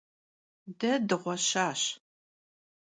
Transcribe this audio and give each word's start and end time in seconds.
De 0.79 0.91
dığueşaş. 1.07 1.81